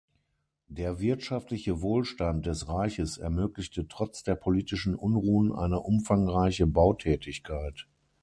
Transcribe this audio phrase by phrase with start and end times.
[0.67, 7.87] Der wirtschaftliche Wohlstand des Reiches ermöglichte trotz der politischen Unruhen eine umfangreiche Bautätigkeit.